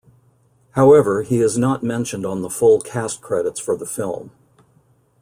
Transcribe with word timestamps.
However, 0.71 1.21
he 1.21 1.41
is 1.41 1.59
not 1.59 1.83
mentioned 1.83 2.25
on 2.25 2.41
the 2.41 2.49
full 2.49 2.79
cast 2.81 3.21
credits 3.21 3.59
for 3.59 3.77
the 3.77 3.85
film. 3.85 4.31